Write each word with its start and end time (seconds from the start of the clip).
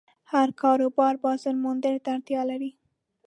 هر 0.31 0.47
کاروبار 0.61 1.13
بازارموندنې 1.25 1.99
ته 2.03 2.09
اړتیا 2.15 2.41
لري. 2.51 2.71